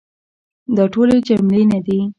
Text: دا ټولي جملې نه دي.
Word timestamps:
دا 0.75 0.83
ټولي 0.93 1.17
جملې 1.27 1.63
نه 1.71 1.79
دي. 1.85 1.99